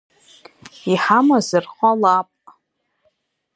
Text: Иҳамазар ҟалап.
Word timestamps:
Иҳамазар 0.91 1.65
ҟалап. 1.75 2.29